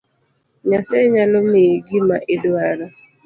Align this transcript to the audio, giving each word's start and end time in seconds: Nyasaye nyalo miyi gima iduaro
Nyasaye 0.69 1.05
nyalo 1.13 1.39
miyi 1.49 1.75
gima 1.87 2.17
iduaro 2.33 2.85